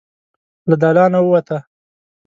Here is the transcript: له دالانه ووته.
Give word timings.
له 0.69 0.75
دالانه 0.81 1.19
ووته. 1.23 1.57